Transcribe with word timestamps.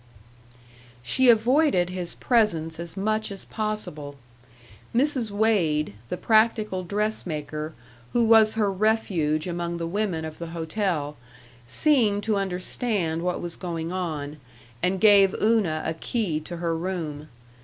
She 1.03 1.29
avoided 1.29 1.91
his 1.91 2.15
presence 2.15 2.79
as 2.79 2.97
much 2.97 3.31
as 3.31 3.45
possible. 3.45 4.15
Mrs. 4.95 5.29
Wade, 5.29 5.93
the 6.09 6.17
practical 6.17 6.83
dressmaker, 6.83 7.75
who 8.11 8.23
was 8.23 8.53
her 8.55 8.71
refuge 8.71 9.47
among 9.47 9.77
the 9.77 9.85
women 9.85 10.25
of 10.25 10.39
the 10.39 10.47
hotel, 10.57 11.17
seemed 11.67 12.23
to 12.23 12.35
understand 12.35 13.21
what 13.21 13.41
was 13.41 13.55
going 13.55 13.91
on, 13.91 14.37
and 14.81 14.99
gave 14.99 15.35
Una 15.39 15.83
a 15.85 15.93
key 15.93 16.39
to 16.39 16.57
her 16.57 16.75
room. 16.75 17.27